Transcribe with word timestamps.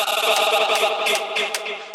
Bakit? 0.00 1.89